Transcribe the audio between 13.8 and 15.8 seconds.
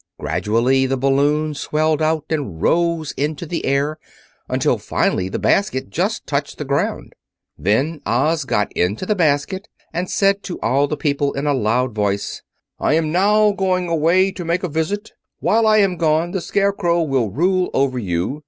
away to make a visit. While I